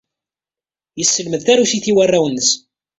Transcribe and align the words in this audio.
Yesselmed 0.99 1.41
tarusit 1.43 1.85
i 1.91 1.93
warraw-nnes. 1.95 2.49